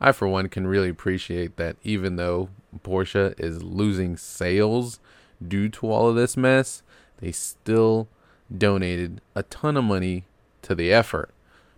I, 0.00 0.12
for 0.12 0.28
one, 0.28 0.48
can 0.48 0.66
really 0.66 0.88
appreciate 0.88 1.56
that 1.56 1.76
even 1.82 2.16
though 2.16 2.48
Porsche 2.84 3.38
is 3.38 3.62
losing 3.62 4.16
sales 4.16 4.98
due 5.46 5.68
to 5.70 5.90
all 5.90 6.08
of 6.08 6.16
this 6.16 6.36
mess, 6.36 6.82
they 7.18 7.32
still 7.32 8.08
donated 8.54 9.20
a 9.34 9.42
ton 9.44 9.76
of 9.76 9.84
money 9.84 10.24
to 10.62 10.74
the 10.74 10.92
effort. 10.92 11.30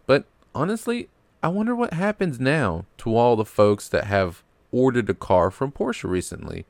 But 0.06 0.24
honestly, 0.54 1.08
I 1.42 1.48
wonder 1.48 1.74
what 1.74 1.92
happens 1.92 2.40
now 2.40 2.86
to 2.98 3.14
all 3.14 3.36
the 3.36 3.44
folks 3.44 3.88
that 3.88 4.04
have 4.04 4.42
ordered 4.72 5.10
a 5.10 5.14
car 5.14 5.50
from 5.50 5.70
Porsche 5.70 6.08
recently. 6.08 6.64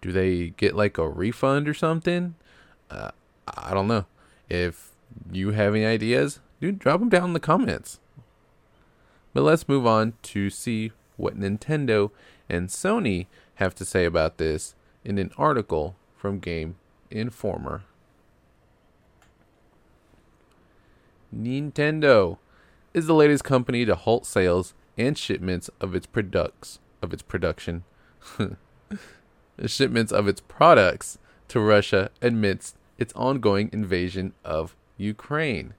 Do 0.00 0.12
they 0.12 0.50
get 0.50 0.74
like 0.74 0.98
a 0.98 1.08
refund 1.08 1.68
or 1.68 1.74
something? 1.74 2.34
Uh, 2.90 3.10
I 3.46 3.74
don't 3.74 3.88
know. 3.88 4.06
If 4.48 4.92
you 5.30 5.50
have 5.50 5.74
any 5.74 5.84
ideas, 5.84 6.40
dude, 6.62 6.78
drop 6.78 7.00
them 7.00 7.08
down 7.08 7.24
in 7.24 7.32
the 7.32 7.40
comments. 7.40 7.98
But 9.34 9.42
let's 9.42 9.68
move 9.68 9.84
on 9.84 10.12
to 10.22 10.48
see 10.48 10.92
what 11.16 11.36
Nintendo 11.36 12.12
and 12.48 12.68
Sony 12.68 13.26
have 13.56 13.74
to 13.74 13.84
say 13.84 14.04
about 14.04 14.38
this 14.38 14.76
in 15.04 15.18
an 15.18 15.32
article 15.36 15.96
from 16.16 16.38
Game 16.38 16.76
Informer. 17.10 17.82
Nintendo 21.36 22.38
is 22.94 23.06
the 23.06 23.14
latest 23.14 23.42
company 23.42 23.84
to 23.84 23.96
halt 23.96 24.24
sales 24.24 24.72
and 24.96 25.18
shipments 25.18 25.68
of 25.80 25.96
its 25.96 26.06
products 26.06 26.78
of 27.00 27.12
its 27.12 27.22
production 27.22 27.82
shipments 29.66 30.12
of 30.12 30.28
its 30.28 30.40
products 30.40 31.18
to 31.48 31.58
Russia 31.58 32.10
amidst 32.20 32.76
its 32.98 33.12
ongoing 33.14 33.68
invasion 33.72 34.32
of 34.44 34.76
Ukraine. 34.96 35.74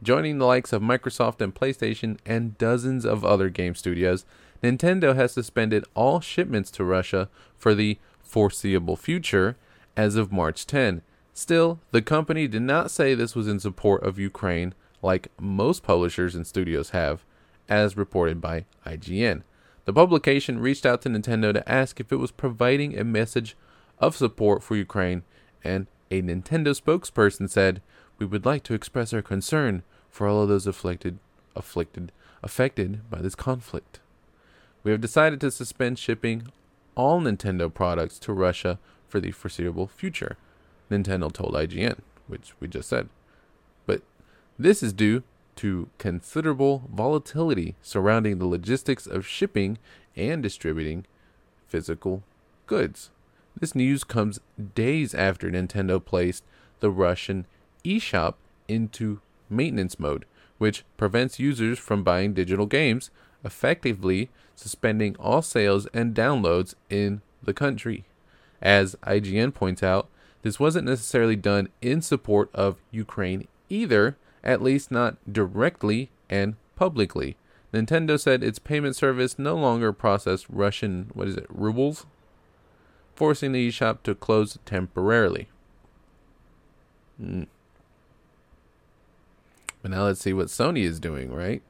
Joining 0.00 0.38
the 0.38 0.46
likes 0.46 0.72
of 0.72 0.80
Microsoft 0.80 1.40
and 1.40 1.52
PlayStation 1.52 2.18
and 2.24 2.56
dozens 2.56 3.04
of 3.04 3.24
other 3.24 3.48
game 3.48 3.74
studios, 3.74 4.24
Nintendo 4.62 5.16
has 5.16 5.32
suspended 5.32 5.84
all 5.94 6.20
shipments 6.20 6.70
to 6.72 6.84
Russia 6.84 7.28
for 7.56 7.74
the 7.74 7.98
foreseeable 8.20 8.96
future 8.96 9.56
as 9.96 10.14
of 10.14 10.30
March 10.30 10.66
10. 10.66 11.02
Still, 11.34 11.80
the 11.90 12.02
company 12.02 12.46
did 12.46 12.62
not 12.62 12.92
say 12.92 13.14
this 13.14 13.34
was 13.34 13.48
in 13.48 13.58
support 13.58 14.04
of 14.04 14.20
Ukraine 14.20 14.72
like 15.02 15.32
most 15.40 15.82
publishers 15.82 16.36
and 16.36 16.46
studios 16.46 16.90
have, 16.90 17.24
as 17.68 17.96
reported 17.96 18.40
by 18.40 18.66
IGN. 18.86 19.42
The 19.84 19.92
publication 19.92 20.60
reached 20.60 20.86
out 20.86 21.02
to 21.02 21.08
Nintendo 21.08 21.52
to 21.52 21.68
ask 21.68 21.98
if 21.98 22.12
it 22.12 22.16
was 22.16 22.30
providing 22.30 22.96
a 22.96 23.04
message 23.04 23.56
of 23.98 24.16
support 24.16 24.62
for 24.62 24.76
Ukraine, 24.76 25.22
and 25.64 25.88
a 26.10 26.22
Nintendo 26.22 26.68
spokesperson 26.68 27.50
said, 27.50 27.82
we 28.18 28.26
would 28.26 28.44
like 28.44 28.62
to 28.64 28.74
express 28.74 29.12
our 29.12 29.22
concern 29.22 29.82
for 30.10 30.26
all 30.26 30.42
of 30.42 30.48
those 30.48 30.66
afflicted, 30.66 31.18
afflicted, 31.54 32.12
affected 32.42 33.08
by 33.10 33.20
this 33.20 33.34
conflict. 33.34 34.00
We 34.82 34.90
have 34.90 35.00
decided 35.00 35.40
to 35.40 35.50
suspend 35.50 35.98
shipping 35.98 36.48
all 36.94 37.20
Nintendo 37.20 37.72
products 37.72 38.18
to 38.20 38.32
Russia 38.32 38.78
for 39.08 39.20
the 39.20 39.30
foreseeable 39.30 39.86
future, 39.86 40.36
Nintendo 40.90 41.32
told 41.32 41.54
IGN, 41.54 42.00
which 42.26 42.52
we 42.60 42.68
just 42.68 42.88
said. 42.88 43.08
But 43.86 44.02
this 44.58 44.82
is 44.82 44.92
due 44.92 45.22
to 45.56 45.88
considerable 45.98 46.84
volatility 46.92 47.74
surrounding 47.82 48.38
the 48.38 48.46
logistics 48.46 49.06
of 49.06 49.26
shipping 49.26 49.78
and 50.16 50.42
distributing 50.42 51.06
physical 51.66 52.22
goods. 52.66 53.10
This 53.58 53.74
news 53.74 54.04
comes 54.04 54.40
days 54.74 55.14
after 55.14 55.50
Nintendo 55.50 56.04
placed 56.04 56.44
the 56.80 56.90
Russian 56.90 57.46
eShop 57.84 58.34
into 58.66 59.20
maintenance 59.50 59.98
mode, 59.98 60.24
which 60.58 60.84
prevents 60.96 61.38
users 61.38 61.78
from 61.78 62.02
buying 62.02 62.34
digital 62.34 62.66
games, 62.66 63.10
effectively 63.44 64.30
suspending 64.54 65.16
all 65.16 65.42
sales 65.42 65.86
and 65.94 66.14
downloads 66.14 66.74
in 66.90 67.22
the 67.42 67.54
country. 67.54 68.04
As 68.60 68.96
IGN 69.04 69.54
points 69.54 69.82
out, 69.82 70.08
this 70.42 70.58
wasn't 70.58 70.86
necessarily 70.86 71.36
done 71.36 71.68
in 71.80 72.02
support 72.02 72.50
of 72.54 72.76
Ukraine 72.90 73.46
either, 73.68 74.16
at 74.42 74.62
least 74.62 74.90
not 74.90 75.16
directly 75.30 76.10
and 76.28 76.56
publicly. 76.76 77.36
Nintendo 77.72 78.18
said 78.18 78.42
its 78.42 78.58
payment 78.58 78.96
service 78.96 79.38
no 79.38 79.54
longer 79.54 79.92
processed 79.92 80.46
Russian, 80.48 81.10
what 81.12 81.28
is 81.28 81.36
it, 81.36 81.46
rubles, 81.48 82.06
forcing 83.14 83.52
the 83.52 83.68
eShop 83.68 84.02
to 84.04 84.14
close 84.14 84.58
temporarily. 84.64 85.48
Mm. 87.20 87.46
But 89.82 89.92
now 89.92 90.04
let's 90.04 90.20
see 90.20 90.32
what 90.32 90.48
Sony 90.48 90.82
is 90.82 91.00
doing, 91.00 91.32
right? 91.32 91.62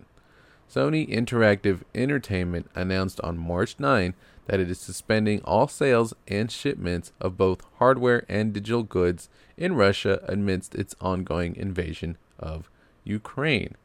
Sony 0.72 1.08
Interactive 1.08 1.82
Entertainment 1.94 2.68
announced 2.74 3.20
on 3.22 3.38
March 3.38 3.76
9 3.78 4.14
that 4.46 4.60
it 4.60 4.70
is 4.70 4.78
suspending 4.78 5.40
all 5.42 5.68
sales 5.68 6.14
and 6.26 6.50
shipments 6.50 7.12
of 7.20 7.36
both 7.36 7.64
hardware 7.78 8.24
and 8.28 8.52
digital 8.52 8.82
goods 8.82 9.28
in 9.56 9.74
Russia 9.74 10.22
amidst 10.28 10.74
its 10.74 10.94
ongoing 11.00 11.56
invasion 11.56 12.16
of 12.38 12.70
Ukraine. 13.04 13.76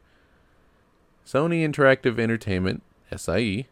Sony 1.26 1.66
Interactive 1.66 2.18
Entertainment, 2.18 2.82
SIE, 3.16 3.66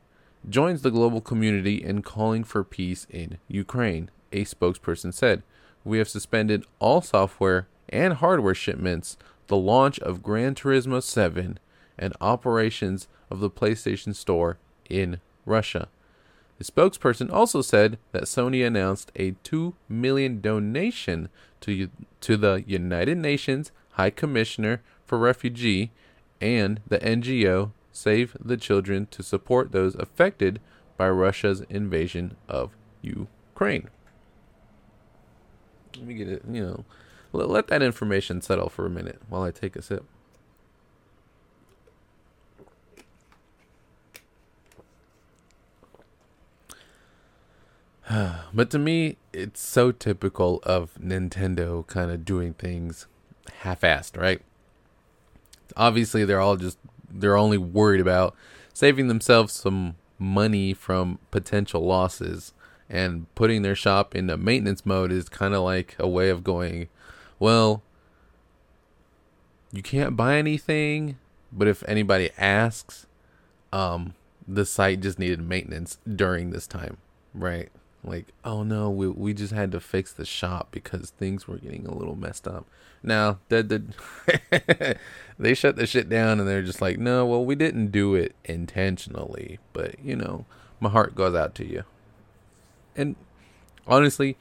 joins 0.48 0.82
the 0.82 0.90
global 0.90 1.20
community 1.20 1.82
in 1.82 2.02
calling 2.02 2.44
for 2.44 2.64
peace 2.64 3.06
in 3.10 3.38
Ukraine, 3.46 4.10
a 4.32 4.44
spokesperson 4.44 5.12
said. 5.12 5.42
We 5.84 5.98
have 5.98 6.08
suspended 6.08 6.64
all 6.78 7.00
software 7.02 7.68
and 7.88 8.14
hardware 8.14 8.54
shipments, 8.54 9.16
the 9.52 9.58
launch 9.58 9.98
of 9.98 10.22
Gran 10.22 10.54
Turismo 10.54 11.02
7, 11.02 11.58
and 11.98 12.16
operations 12.22 13.06
of 13.30 13.40
the 13.40 13.50
PlayStation 13.50 14.14
Store 14.14 14.56
in 14.88 15.20
Russia. 15.44 15.88
The 16.56 16.64
spokesperson 16.64 17.30
also 17.30 17.60
said 17.60 17.98
that 18.12 18.22
Sony 18.22 18.66
announced 18.66 19.12
a 19.14 19.32
2 19.44 19.74
million 19.90 20.40
donation 20.40 21.28
to 21.60 21.90
to 22.22 22.38
the 22.38 22.64
United 22.66 23.18
Nations 23.18 23.72
High 23.90 24.08
Commissioner 24.08 24.80
for 25.04 25.18
Refugee 25.18 25.90
and 26.40 26.80
the 26.88 27.00
NGO 27.00 27.72
Save 27.92 28.34
the 28.42 28.56
Children 28.56 29.06
to 29.10 29.22
support 29.22 29.70
those 29.70 29.94
affected 29.96 30.62
by 30.96 31.10
Russia's 31.10 31.60
invasion 31.68 32.38
of 32.48 32.70
Ukraine. 33.02 33.90
Let 35.94 36.06
me 36.06 36.14
get 36.14 36.28
it, 36.30 36.42
you 36.50 36.64
know, 36.64 36.84
let, 37.32 37.66
that 37.68 37.82
information 37.82 38.40
settle 38.40 38.68
for 38.68 38.86
a 38.86 38.90
minute 38.90 39.20
while 39.28 39.42
I 39.42 39.50
take 39.50 39.76
a 39.76 39.82
sip. 39.82 40.04
but 48.54 48.70
to 48.70 48.78
me, 48.78 49.16
it's 49.32 49.60
so 49.60 49.92
typical 49.92 50.60
of 50.64 50.94
Nintendo 50.94 51.86
kind 51.86 52.10
of 52.10 52.24
doing 52.24 52.54
things 52.54 53.06
half-assed, 53.60 54.20
right? 54.20 54.42
Obviously, 55.76 56.24
they're 56.24 56.40
all 56.40 56.56
just 56.56 56.78
they're 57.10 57.36
only 57.36 57.58
worried 57.58 58.00
about 58.00 58.34
saving 58.74 59.08
themselves 59.08 59.52
some 59.52 59.96
money 60.18 60.72
from 60.72 61.18
potential 61.30 61.84
losses 61.84 62.52
and 62.88 63.32
putting 63.34 63.62
their 63.62 63.74
shop 63.74 64.14
into 64.14 64.36
maintenance 64.36 64.84
mode 64.84 65.10
is 65.10 65.28
kind 65.28 65.54
of 65.54 65.62
like 65.62 65.96
a 65.98 66.08
way 66.08 66.28
of 66.28 66.44
going, 66.44 66.88
well, 67.42 67.82
you 69.72 69.82
can't 69.82 70.16
buy 70.16 70.36
anything, 70.36 71.18
but 71.50 71.66
if 71.66 71.82
anybody 71.88 72.30
asks, 72.38 73.06
um, 73.72 74.14
the 74.46 74.64
site 74.64 75.00
just 75.00 75.18
needed 75.18 75.40
maintenance 75.40 75.98
during 76.06 76.50
this 76.50 76.68
time, 76.68 76.98
right? 77.34 77.68
like 78.04 78.32
oh 78.44 78.62
no 78.64 78.90
we 78.90 79.06
we 79.06 79.32
just 79.32 79.52
had 79.52 79.70
to 79.70 79.78
fix 79.78 80.12
the 80.12 80.24
shop 80.24 80.68
because 80.72 81.10
things 81.10 81.46
were 81.46 81.58
getting 81.58 81.86
a 81.86 81.94
little 81.94 82.16
messed 82.16 82.48
up 82.48 82.66
now 83.00 83.38
that 83.48 83.68
the 83.68 84.96
they 85.38 85.54
shut 85.54 85.76
the 85.76 85.86
shit 85.86 86.08
down 86.08 86.40
and 86.40 86.48
they're 86.48 86.62
just 86.62 86.82
like 86.82 86.98
no 86.98 87.24
well 87.24 87.44
we 87.44 87.54
didn't 87.54 87.92
do 87.92 88.14
it 88.16 88.34
intentionally 88.44 89.60
but 89.72 89.94
you 90.04 90.16
know 90.16 90.44
my 90.80 90.90
heart 90.90 91.14
goes 91.14 91.34
out 91.34 91.54
to 91.54 91.64
you 91.64 91.84
and 92.96 93.14
honestly 93.86 94.36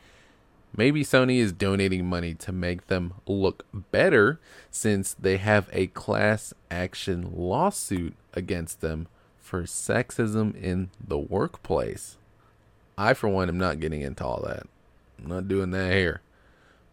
maybe 0.75 1.03
sony 1.03 1.37
is 1.37 1.51
donating 1.51 2.05
money 2.05 2.33
to 2.33 2.51
make 2.51 2.87
them 2.87 3.13
look 3.25 3.65
better 3.91 4.39
since 4.69 5.13
they 5.13 5.37
have 5.37 5.69
a 5.71 5.87
class 5.87 6.53
action 6.69 7.31
lawsuit 7.35 8.15
against 8.33 8.81
them 8.81 9.07
for 9.39 9.63
sexism 9.63 10.55
in 10.61 10.89
the 11.05 11.17
workplace 11.17 12.17
I, 13.01 13.15
for 13.15 13.29
one, 13.29 13.49
am 13.49 13.57
not 13.57 13.79
getting 13.79 14.01
into 14.01 14.23
all 14.23 14.43
that. 14.45 14.67
I'm 15.17 15.27
not 15.27 15.47
doing 15.47 15.71
that 15.71 15.91
here. 15.91 16.21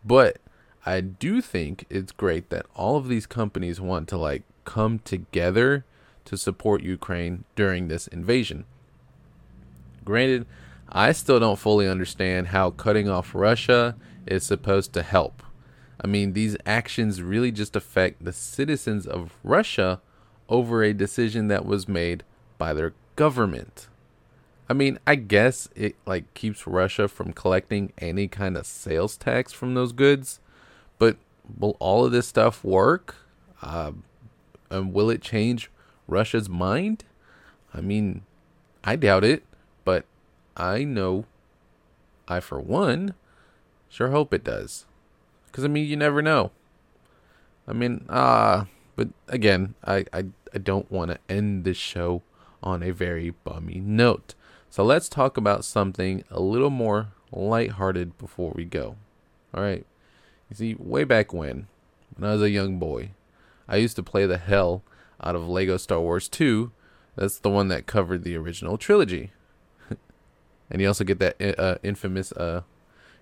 But 0.05 0.39
I 0.87 1.03
do 1.03 1.43
think 1.43 1.85
it's 1.91 2.13
great 2.13 2.49
that 2.49 2.65
all 2.75 2.97
of 2.97 3.09
these 3.09 3.27
companies 3.27 3.79
want 3.79 4.09
to 4.09 4.17
like 4.17 4.43
come 4.65 5.01
together 5.01 5.85
to 6.25 6.39
support 6.39 6.83
Ukraine 6.83 7.45
during 7.57 7.89
this 7.89 8.07
invasion. 8.07 8.65
Granted, 10.03 10.47
I 10.91 11.13
still 11.13 11.39
don't 11.41 11.59
fully 11.59 11.87
understand 11.87 12.49
how 12.49 12.71
cutting 12.71 13.09
off 13.09 13.35
Russia 13.35 13.97
is 14.27 14.45
supposed 14.45 14.93
to 14.95 15.03
help. 15.03 15.43
I 16.01 16.07
mean, 16.07 16.33
these 16.33 16.57
actions 16.65 17.21
really 17.23 17.51
just 17.51 17.77
affect 17.77 18.25
the 18.25 18.33
citizens 18.33 19.07
of 19.07 19.37
Russia 19.43 20.01
over 20.49 20.83
a 20.83 20.95
decision 20.95 21.49
that 21.49 21.67
was 21.67 21.89
made 21.89 22.25
by 22.57 22.73
their 22.73 22.95
government. 23.17 23.89
I 24.69 24.75
mean, 24.75 24.99
I 25.07 25.15
guess 25.17 25.69
it 25.75 25.97
like 26.07 26.33
keeps 26.35 26.67
Russia 26.67 27.09
from 27.09 27.33
collecting 27.33 27.93
any 27.99 28.29
kind 28.29 28.57
of 28.57 28.67
sales 28.67 29.17
tax 29.17 29.53
from 29.53 29.75
those 29.75 29.93
goods, 29.93 30.41
but 30.99 31.17
will 31.59 31.77
all 31.81 32.05
of 32.05 32.13
this 32.13 32.29
stuff 32.29 32.63
work? 32.65 33.17
Uh, 33.63 33.93
and 34.71 34.93
will 34.93 35.11
it 35.11 35.23
change 35.23 35.71
Russia's 36.07 36.49
mind? 36.49 37.05
I 37.73 37.81
mean, 37.81 38.23
I 38.85 38.97
doubt 38.97 39.25
it, 39.25 39.43
I 40.59 40.85
know, 40.85 41.25
I 42.27 42.41
for 42.41 42.61
one, 42.61 43.15
sure 43.89 44.11
hope 44.11 44.35
it 44.35 44.45
does. 44.45 44.87
Because 45.47 45.65
I 45.65 45.69
mean, 45.69 45.87
you 45.87 45.97
never 45.97 46.21
know. 46.21 46.51
I 47.67 47.73
mean, 47.73 48.05
ah, 48.09 48.63
uh, 48.63 48.65
but 48.97 49.09
again, 49.29 49.75
I 49.85 50.05
I, 50.13 50.25
I 50.53 50.59
don't 50.59 50.91
want 50.91 51.11
to 51.11 51.19
end 51.29 51.65
this 51.65 51.77
show 51.77 52.23
on 52.63 52.83
a 52.83 52.91
very 52.91 53.31
bummy 53.31 53.81
note. 53.81 54.35
So 54.71 54.85
let's 54.85 55.09
talk 55.09 55.37
about 55.37 55.65
something 55.65 56.25
a 56.31 56.41
little 56.41 56.71
more 56.71 57.09
lighthearted 57.33 58.19
before 58.19 58.53
we 58.55 58.65
go. 58.65 58.97
All 59.55 59.63
right. 59.63 59.87
You 60.51 60.57
see, 60.57 60.77
way 60.79 61.05
back 61.05 61.33
when, 61.33 61.69
when 62.17 62.29
I 62.29 62.35
was 62.35 62.43
a 62.43 62.51
young 62.51 62.79
boy, 62.79 63.11
I 63.69 63.77
used 63.77 63.97
to 63.97 64.03
play 64.03 64.27
the 64.27 64.39
hell 64.39 64.83
out 65.23 65.35
of 65.35 65.49
Lego 65.49 65.77
Star 65.77 66.01
Wars 66.01 66.29
2. 66.29 66.71
That's 67.17 67.39
the 67.39 67.51
one 67.51 67.69
that 67.69 67.87
covered 67.87 68.25
the 68.25 68.37
original 68.37 68.79
trilogy. 68.79 69.33
And 70.71 70.81
you 70.81 70.89
also 70.89 71.05
get 71.05 71.19
that 71.19 71.59
uh, 71.59 71.77
infamous 71.83 72.33
uh, 72.33 72.63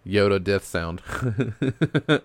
Yoda 0.07 0.43
death 0.43 0.65
sound. 0.65 1.03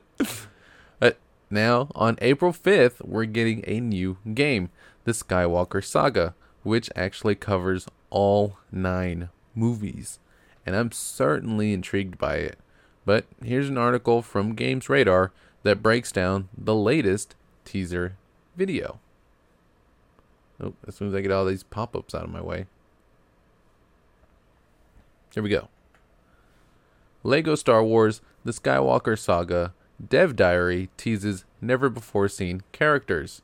but 1.00 1.18
now, 1.50 1.90
on 1.96 2.18
April 2.22 2.54
5th, 2.54 3.04
we're 3.06 3.26
getting 3.26 3.64
a 3.68 3.80
new 3.80 4.18
game, 4.34 4.70
the 5.04 5.12
Skywalker 5.12 5.84
Saga, 5.84 6.36
which 6.64 6.90
actually 6.96 7.36
covers 7.36 7.88
all 8.10 8.58
nine 8.72 9.30
movies, 9.56 10.20
and 10.66 10.76
I'm 10.76 10.92
certainly 10.92 11.74
intrigued 11.74 12.18
by 12.18 12.36
it. 12.36 12.60
But 13.06 13.26
here's 13.44 13.70
an 13.70 13.78
article 13.78 14.22
from 14.22 14.54
Games 14.54 14.90
Radar 14.90 15.32
that 15.64 15.82
breaks 15.82 16.12
down 16.12 16.50
the 16.56 16.76
latest 16.76 17.36
teaser 17.66 18.16
video. 18.56 19.00
Oh, 20.62 20.74
as 20.88 20.96
soon 20.96 21.08
as 21.08 21.16
I 21.16 21.22
get 21.22 21.32
all 21.32 21.46
these 21.46 21.64
pop 21.64 21.96
ups 21.96 22.14
out 22.14 22.24
of 22.24 22.30
my 22.30 22.42
way. 22.42 22.68
Here 25.34 25.42
we 25.42 25.50
go. 25.50 25.70
Lego 27.24 27.56
Star 27.56 27.84
Wars 27.84 28.22
The 28.44 28.52
Skywalker 28.52 29.18
Saga 29.18 29.74
Dev 30.06 30.36
Diary 30.36 30.90
teases 30.98 31.46
never 31.62 31.90
before 31.90 32.28
seen 32.28 32.64
characters. 32.74 33.42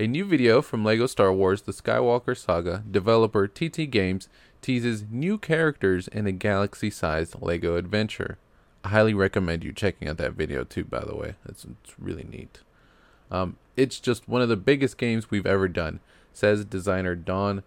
A 0.00 0.06
new 0.06 0.24
video 0.24 0.62
from 0.62 0.84
LEGO 0.84 1.06
Star 1.06 1.32
Wars 1.32 1.62
The 1.62 1.72
Skywalker 1.72 2.36
Saga 2.36 2.82
developer 2.90 3.46
TT 3.46 3.90
Games 3.90 4.28
teases 4.62 5.04
new 5.10 5.36
characters 5.36 6.08
in 6.08 6.26
a 6.26 6.32
galaxy 6.32 6.88
sized 6.88 7.40
LEGO 7.40 7.76
adventure. 7.76 8.38
I 8.82 8.88
highly 8.88 9.12
recommend 9.12 9.62
you 9.62 9.72
checking 9.72 10.08
out 10.08 10.16
that 10.16 10.32
video 10.32 10.64
too, 10.64 10.84
by 10.84 11.04
the 11.04 11.14
way. 11.14 11.34
It's, 11.46 11.64
it's 11.64 11.94
really 11.98 12.24
neat. 12.24 12.60
Um, 13.30 13.56
it's 13.76 14.00
just 14.00 14.26
one 14.26 14.40
of 14.40 14.48
the 14.48 14.56
biggest 14.56 14.96
games 14.96 15.30
we've 15.30 15.46
ever 15.46 15.68
done, 15.68 16.00
says 16.32 16.64
designer 16.64 17.14
Don 17.14 17.62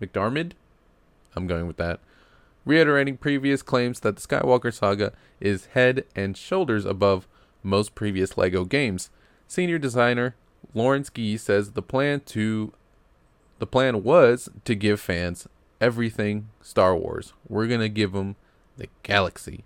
McDarmid. 0.00 0.52
I'm 1.34 1.46
going 1.46 1.66
with 1.66 1.76
that. 1.76 2.00
Reiterating 2.64 3.16
previous 3.16 3.62
claims 3.62 4.00
that 4.00 4.16
the 4.16 4.22
Skywalker 4.22 4.72
Saga 4.72 5.12
is 5.40 5.66
head 5.66 6.04
and 6.14 6.36
shoulders 6.36 6.84
above 6.84 7.26
most 7.62 7.94
previous 7.94 8.36
LEGO 8.36 8.64
games. 8.64 9.10
Senior 9.46 9.78
designer 9.78 10.34
Lawrence 10.74 11.10
Gee 11.10 11.36
says 11.36 11.72
the 11.72 11.82
plan 11.82 12.20
to 12.26 12.72
the 13.58 13.66
plan 13.66 14.02
was 14.02 14.48
to 14.64 14.74
give 14.74 15.00
fans 15.00 15.48
everything 15.80 16.48
Star 16.60 16.94
Wars. 16.96 17.32
We're 17.48 17.66
going 17.66 17.80
to 17.80 17.88
give 17.88 18.12
them 18.12 18.36
the 18.76 18.88
galaxy. 19.02 19.64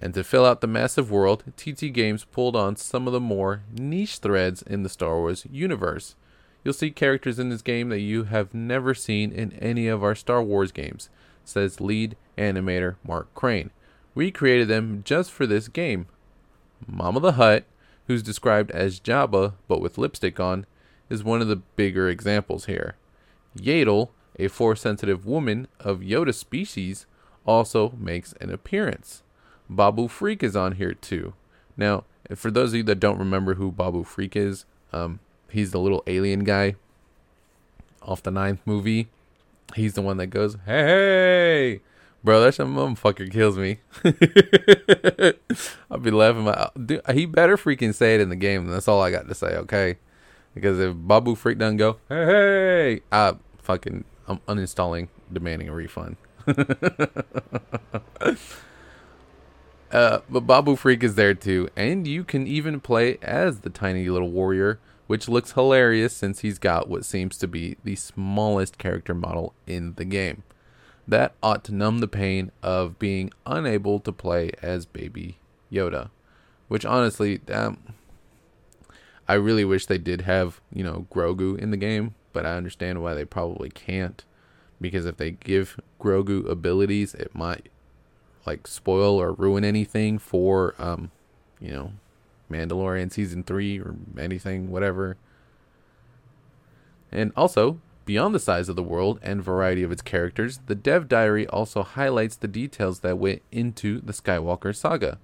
And 0.00 0.14
to 0.14 0.22
fill 0.22 0.44
out 0.44 0.60
the 0.60 0.66
massive 0.66 1.10
world, 1.10 1.44
TT 1.56 1.92
Games 1.92 2.24
pulled 2.24 2.54
on 2.54 2.76
some 2.76 3.06
of 3.06 3.12
the 3.12 3.20
more 3.20 3.62
niche 3.72 4.18
threads 4.18 4.62
in 4.62 4.82
the 4.82 4.88
Star 4.88 5.16
Wars 5.16 5.46
universe. 5.50 6.14
You'll 6.68 6.74
see 6.74 6.90
characters 6.90 7.38
in 7.38 7.48
this 7.48 7.62
game 7.62 7.88
that 7.88 8.00
you 8.00 8.24
have 8.24 8.52
never 8.52 8.92
seen 8.92 9.32
in 9.32 9.54
any 9.54 9.88
of 9.88 10.04
our 10.04 10.14
Star 10.14 10.42
Wars 10.42 10.70
games, 10.70 11.08
says 11.42 11.80
lead 11.80 12.14
animator 12.36 12.96
Mark 13.02 13.34
Crane. 13.34 13.70
We 14.14 14.30
created 14.30 14.68
them 14.68 15.00
just 15.02 15.30
for 15.30 15.46
this 15.46 15.68
game. 15.68 16.08
Mama 16.86 17.20
the 17.20 17.32
Hutt, 17.32 17.64
who's 18.06 18.22
described 18.22 18.70
as 18.72 19.00
Jabba 19.00 19.54
but 19.66 19.80
with 19.80 19.96
lipstick 19.96 20.38
on, 20.38 20.66
is 21.08 21.24
one 21.24 21.40
of 21.40 21.48
the 21.48 21.56
bigger 21.56 22.10
examples 22.10 22.66
here. 22.66 22.96
Yaddle, 23.56 24.10
a 24.38 24.48
force 24.48 24.82
sensitive 24.82 25.24
woman 25.24 25.68
of 25.80 26.00
Yoda 26.00 26.34
species, 26.34 27.06
also 27.46 27.94
makes 27.98 28.34
an 28.42 28.50
appearance. 28.50 29.22
Babu 29.70 30.06
Frik 30.06 30.42
is 30.42 30.54
on 30.54 30.72
here 30.72 30.92
too. 30.92 31.32
Now, 31.78 32.04
for 32.34 32.50
those 32.50 32.72
of 32.72 32.76
you 32.76 32.82
that 32.82 33.00
don't 33.00 33.18
remember 33.18 33.54
who 33.54 33.72
Babu 33.72 34.04
Frik 34.04 34.36
is, 34.36 34.66
um, 34.92 35.20
he's 35.50 35.70
the 35.70 35.80
little 35.80 36.02
alien 36.06 36.44
guy 36.44 36.76
off 38.02 38.22
the 38.22 38.30
ninth 38.30 38.60
movie. 38.64 39.08
He's 39.74 39.94
the 39.94 40.02
one 40.02 40.16
that 40.16 40.28
goes, 40.28 40.56
hey, 40.64 41.80
Bro, 42.24 42.40
that 42.42 42.54
motherfucker 42.54 43.30
kills 43.30 43.56
me. 43.56 43.78
I'll 45.90 45.98
be 45.98 46.10
laughing. 46.10 46.42
My, 46.42 46.68
dude, 46.84 47.00
he 47.12 47.26
better 47.26 47.56
freaking 47.56 47.94
say 47.94 48.16
it 48.16 48.20
in 48.20 48.28
the 48.28 48.36
game. 48.36 48.66
That's 48.66 48.88
all 48.88 49.00
I 49.00 49.10
got 49.10 49.28
to 49.28 49.34
say, 49.34 49.56
okay? 49.56 49.98
Because 50.54 50.80
if 50.80 50.94
Babu 50.96 51.36
Frik 51.36 51.58
doesn't 51.58 51.76
go, 51.76 51.98
hey, 52.08 52.26
hey, 52.26 53.00
I 53.12 53.34
fucking, 53.62 54.04
I'm 54.26 54.38
uninstalling, 54.48 55.08
demanding 55.32 55.68
a 55.68 55.72
refund. 55.72 56.16
uh, 59.92 60.18
but 60.28 60.40
Babu 60.40 60.74
Frik 60.74 61.04
is 61.04 61.14
there 61.14 61.34
too, 61.34 61.68
and 61.76 62.08
you 62.08 62.24
can 62.24 62.48
even 62.48 62.80
play 62.80 63.18
as 63.22 63.60
the 63.60 63.70
tiny 63.70 64.08
little 64.08 64.32
warrior, 64.32 64.80
which 65.08 65.28
looks 65.28 65.52
hilarious 65.52 66.14
since 66.14 66.40
he's 66.40 66.58
got 66.60 66.88
what 66.88 67.04
seems 67.04 67.36
to 67.38 67.48
be 67.48 67.76
the 67.82 67.96
smallest 67.96 68.78
character 68.78 69.14
model 69.14 69.54
in 69.66 69.94
the 69.94 70.04
game 70.04 70.44
that 71.08 71.32
ought 71.42 71.64
to 71.64 71.74
numb 71.74 71.98
the 71.98 72.06
pain 72.06 72.52
of 72.62 72.98
being 72.98 73.32
unable 73.46 73.98
to 73.98 74.12
play 74.12 74.50
as 74.60 74.84
Baby 74.84 75.38
Yoda. 75.72 76.10
Which 76.68 76.84
honestly, 76.84 77.40
um, 77.50 77.78
I 79.26 79.34
really 79.34 79.64
wish 79.64 79.86
they 79.86 79.96
did 79.96 80.20
have, 80.22 80.60
you 80.70 80.84
know, 80.84 81.06
Grogu 81.10 81.58
in 81.58 81.70
the 81.70 81.78
game, 81.78 82.14
but 82.34 82.44
I 82.44 82.56
understand 82.56 83.02
why 83.02 83.14
they 83.14 83.24
probably 83.24 83.70
can't. 83.70 84.22
Because 84.78 85.06
if 85.06 85.16
they 85.16 85.30
give 85.30 85.80
Grogu 85.98 86.46
abilities, 86.48 87.14
it 87.14 87.34
might 87.34 87.70
like 88.46 88.66
spoil 88.66 89.16
or 89.16 89.32
ruin 89.32 89.64
anything 89.64 90.18
for 90.18 90.74
um, 90.78 91.10
you 91.58 91.72
know, 91.72 91.92
Mandalorian 92.50 93.12
season 93.12 93.42
three 93.42 93.78
or 93.78 93.94
anything, 94.18 94.70
whatever. 94.70 95.16
And 97.10 97.32
also, 97.36 97.80
Beyond 98.08 98.34
the 98.34 98.40
size 98.40 98.70
of 98.70 98.76
the 98.76 98.82
world 98.82 99.18
and 99.20 99.44
variety 99.44 99.82
of 99.82 99.92
its 99.92 100.00
characters, 100.00 100.60
the 100.64 100.74
dev 100.74 101.08
diary 101.10 101.46
also 101.46 101.82
highlights 101.82 102.36
the 102.36 102.48
details 102.48 103.00
that 103.00 103.18
went 103.18 103.42
into 103.52 104.00
the 104.00 104.14
Skywalker 104.14 104.74
saga. 104.74 105.18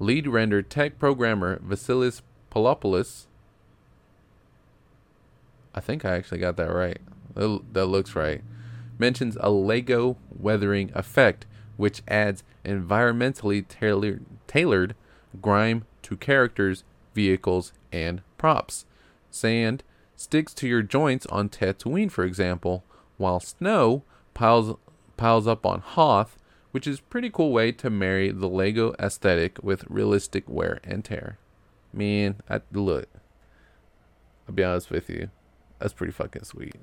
Lead 0.00 0.26
render 0.26 0.62
tech 0.62 0.98
programmer 0.98 1.60
Vasilis 1.60 2.22
Polopoulos, 2.50 3.26
I 5.72 5.78
think 5.78 6.04
I 6.04 6.16
actually 6.16 6.38
got 6.38 6.56
that 6.56 6.72
right. 6.72 6.98
That 7.34 7.86
looks 7.86 8.16
right. 8.16 8.42
Mentions 8.98 9.36
a 9.38 9.50
Lego 9.50 10.16
weathering 10.28 10.90
effect, 10.96 11.46
which 11.76 12.02
adds 12.08 12.42
environmentally 12.64 13.66
tailored, 13.68 14.24
tailored 14.48 14.96
grime 15.40 15.84
to 16.02 16.16
characters, 16.16 16.84
vehicles, 17.14 17.72
and 17.92 18.22
props. 18.38 18.84
Sand 19.30 19.82
sticks 20.16 20.54
to 20.54 20.68
your 20.68 20.82
joints 20.82 21.26
on 21.26 21.48
Tatooine, 21.48 22.10
for 22.10 22.24
example, 22.24 22.84
while 23.16 23.40
snow 23.40 24.02
piles 24.34 24.76
piles 25.16 25.46
up 25.46 25.64
on 25.66 25.80
Hoth, 25.80 26.38
which 26.72 26.86
is 26.86 26.98
a 26.98 27.02
pretty 27.02 27.30
cool 27.30 27.52
way 27.52 27.70
to 27.72 27.90
marry 27.90 28.30
the 28.30 28.48
Lego 28.48 28.94
aesthetic 28.98 29.62
with 29.62 29.84
realistic 29.88 30.44
wear 30.48 30.80
and 30.84 31.04
tear. 31.04 31.38
Man, 31.92 32.36
I 32.48 32.60
look. 32.72 33.08
I'll 34.48 34.54
be 34.54 34.64
honest 34.64 34.90
with 34.90 35.08
you, 35.08 35.30
that's 35.78 35.92
pretty 35.92 36.12
fucking 36.12 36.44
sweet. 36.44 36.76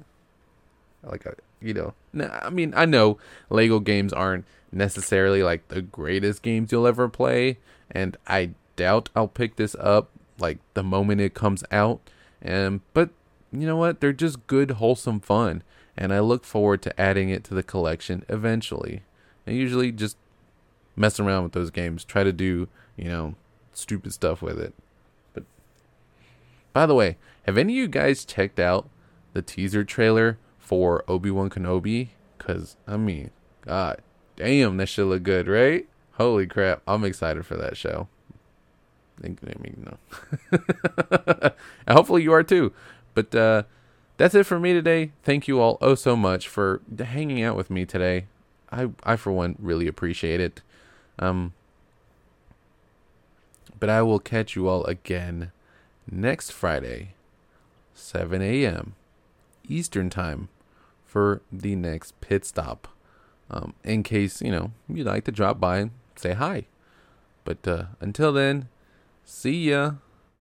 Like, 1.04 1.26
uh, 1.26 1.32
you 1.62 1.74
know, 1.74 1.94
I 2.42 2.50
mean, 2.50 2.74
I 2.76 2.86
know 2.86 3.18
Lego 3.50 3.80
games 3.80 4.14
aren't 4.14 4.46
necessarily 4.72 5.44
like 5.44 5.68
the 5.70 5.82
greatest 5.82 6.42
games 6.42 6.72
you'll 6.72 6.88
ever 6.88 7.10
play, 7.10 7.58
and 7.90 8.18
I 8.28 8.52
doubt 8.80 9.10
I'll 9.14 9.28
pick 9.28 9.58
this 9.58 9.76
up 9.78 10.10
like 10.40 10.60
the 10.74 10.84
moment 10.84 11.20
it 11.20 11.34
comes 11.34 11.66
out. 11.70 12.00
And 12.42 12.80
but 12.94 13.10
you 13.52 13.68
know 13.68 13.76
what? 13.76 14.00
They're 14.00 14.14
just 14.14 14.48
good, 14.48 14.72
wholesome 14.72 15.20
fun. 15.20 15.64
And 15.98 16.14
I 16.14 16.22
look 16.22 16.46
forward 16.46 16.82
to 16.84 17.00
adding 17.00 17.30
it 17.30 17.44
to 17.46 17.54
the 17.54 17.62
collection 17.62 18.24
eventually. 18.30 19.02
And 19.46 19.58
usually 19.58 19.92
just 19.92 20.16
mess 20.96 21.20
around 21.20 21.44
with 21.44 21.52
those 21.52 21.72
games, 21.72 22.06
try 22.06 22.24
to 22.24 22.32
do, 22.32 22.70
you 22.96 23.10
know, 23.10 23.36
stupid 23.74 24.14
stuff 24.14 24.42
with 24.42 24.58
it. 24.60 24.74
But 25.34 25.44
by 26.72 26.86
the 26.86 26.96
way, 26.96 27.18
have 27.44 27.58
any 27.58 27.74
of 27.74 27.78
you 27.78 27.88
guys 27.90 28.24
checked 28.24 28.60
out 28.60 28.88
the 29.34 29.42
teaser 29.42 29.84
trailer 29.84 30.38
for 30.58 31.04
Obi 31.08 31.32
Wan 31.32 31.50
Kenobi? 31.50 32.10
Because, 32.38 32.78
I 32.88 32.96
mean, 32.96 33.32
God 33.62 34.02
damn, 34.38 34.78
that 34.78 34.88
should 34.88 35.08
look 35.08 35.24
good, 35.24 35.50
right? 35.50 35.86
Holy 36.14 36.48
crap, 36.48 36.82
I'm 36.88 37.04
excited 37.04 37.46
for 37.46 37.58
that 37.58 37.76
show. 37.76 38.08
I 39.24 39.28
mean, 39.62 39.86
no. 39.86 41.52
hopefully 41.94 42.24
you 42.24 42.34
are 42.34 42.44
too. 42.44 42.74
But 43.14 43.34
uh, 43.36 43.64
that's 44.18 44.36
it 44.36 44.46
for 44.46 44.60
me 44.60 44.74
today. 44.74 45.12
Thank 45.24 45.48
you 45.48 45.60
all 45.60 45.78
oh 45.82 45.96
so 45.96 46.16
much 46.16 46.48
for 46.48 46.82
hanging 46.98 47.42
out 47.44 47.56
with 47.56 47.70
me 47.70 47.86
today. 47.86 48.26
I, 48.72 48.90
I 49.04 49.16
for 49.16 49.32
one, 49.32 49.56
really 49.60 49.88
appreciate 49.88 50.40
it. 50.40 50.62
Um, 51.18 51.54
but 53.80 53.90
I 53.90 54.02
will 54.02 54.20
catch 54.20 54.56
you 54.56 54.68
all 54.68 54.84
again 54.86 55.52
next 56.10 56.52
Friday, 56.52 57.14
7 57.94 58.42
a.m. 58.42 58.96
Eastern 59.68 60.10
Time, 60.10 60.50
for 61.06 61.42
the 61.52 61.76
next 61.76 62.20
pit 62.22 62.46
stop. 62.46 62.88
Um, 63.50 63.74
in 63.84 64.04
case, 64.04 64.42
you 64.42 64.52
know, 64.52 64.72
you'd 64.88 65.08
like 65.08 65.24
to 65.26 65.32
drop 65.32 65.60
by 65.60 65.80
and 65.80 65.92
say 66.16 66.34
hi. 66.34 66.66
But 67.46 67.68
uh, 67.68 67.86
until 68.00 68.32
then, 68.32 68.68
see 69.30 69.70
ya. 69.70 69.94